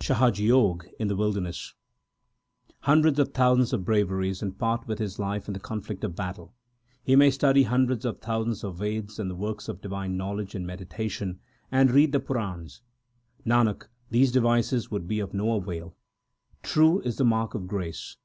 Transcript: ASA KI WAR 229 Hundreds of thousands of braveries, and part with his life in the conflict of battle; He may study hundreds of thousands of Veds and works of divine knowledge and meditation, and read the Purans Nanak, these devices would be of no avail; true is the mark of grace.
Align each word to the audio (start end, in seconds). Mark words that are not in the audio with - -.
ASA 0.00 0.32
KI 0.34 0.50
WAR 0.52 0.78
229 0.98 1.52
Hundreds 2.80 3.18
of 3.20 3.28
thousands 3.32 3.72
of 3.72 3.84
braveries, 3.84 4.42
and 4.42 4.58
part 4.58 4.88
with 4.88 4.98
his 4.98 5.20
life 5.20 5.46
in 5.46 5.54
the 5.54 5.60
conflict 5.60 6.02
of 6.02 6.16
battle; 6.16 6.52
He 7.04 7.14
may 7.14 7.30
study 7.30 7.62
hundreds 7.62 8.04
of 8.04 8.18
thousands 8.18 8.64
of 8.64 8.78
Veds 8.78 9.20
and 9.20 9.38
works 9.38 9.68
of 9.68 9.80
divine 9.80 10.16
knowledge 10.16 10.56
and 10.56 10.66
meditation, 10.66 11.38
and 11.70 11.92
read 11.92 12.10
the 12.10 12.18
Purans 12.18 12.80
Nanak, 13.46 13.86
these 14.10 14.32
devices 14.32 14.90
would 14.90 15.06
be 15.06 15.20
of 15.20 15.32
no 15.32 15.54
avail; 15.54 15.94
true 16.64 16.98
is 17.02 17.14
the 17.14 17.24
mark 17.24 17.54
of 17.54 17.68
grace. 17.68 18.12